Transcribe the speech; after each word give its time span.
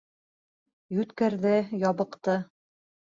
Йүткерҙе, 0.99 1.53
ябыҡты. 1.87 2.39